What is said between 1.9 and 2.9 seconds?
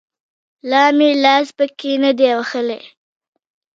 نه دى وهلى.